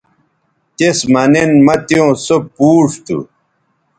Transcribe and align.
تس 0.75 0.99
مہ 1.11 1.23
نن 1.31 1.51
مہ 1.65 1.75
تیوں 1.87 2.11
سو 2.25 2.35
پوڇ 2.55 2.89
تھو 3.05 3.17